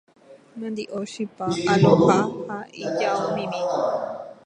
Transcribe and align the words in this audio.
Mandi'o, 0.59 0.99
chipa, 1.11 1.45
aloha 1.73 2.19
ha 2.49 2.57
ijaomimi. 2.83 3.61